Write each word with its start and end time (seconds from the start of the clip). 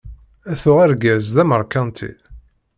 Tuɣ 0.61 0.77
argaz 0.85 1.25
d 1.35 1.37
ameṛkanti. 1.43 2.11